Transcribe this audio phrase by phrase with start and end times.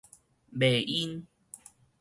[0.49, 1.27] 迷因